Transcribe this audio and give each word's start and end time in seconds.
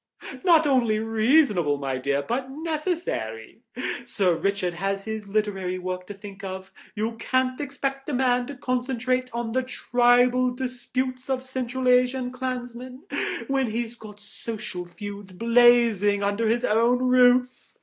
"Not 0.43 0.65
only 0.65 0.97
reasonable, 0.97 1.77
my 1.77 1.99
dear, 1.99 2.23
but 2.23 2.49
necessary. 2.49 3.61
Sir 4.03 4.35
Richard 4.35 4.73
has 4.73 5.05
his 5.05 5.27
literary 5.27 5.77
work 5.77 6.07
to 6.07 6.13
think 6.15 6.43
of; 6.43 6.71
you 6.95 7.11
can't 7.19 7.61
expect 7.61 8.09
a 8.09 8.13
man 8.13 8.47
to 8.47 8.55
concentrate 8.55 9.29
on 9.31 9.51
the 9.51 9.61
tribal 9.61 10.55
disputes 10.55 11.29
of 11.29 11.43
Central 11.43 11.87
Asian 11.87 12.31
clansmen 12.31 13.03
when 13.47 13.69
he's 13.69 13.95
got 13.95 14.19
social 14.19 14.85
feuds 14.87 15.33
blazing 15.33 16.23
under 16.23 16.47
his 16.47 16.65
own 16.65 16.97
roof." 16.97 17.69